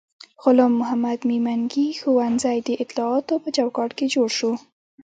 غلام 0.43 0.73
محمد 0.79 1.19
میمنګي 1.29 1.87
ښوونځی 1.99 2.57
د 2.67 2.69
اطلاعاتو 2.83 3.33
په 3.43 3.49
چوکاټ 3.55 3.89
کې 3.97 4.05
جوړ 4.15 4.29
شو. 4.37 4.51